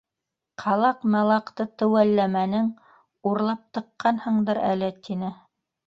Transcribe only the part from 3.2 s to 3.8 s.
урлап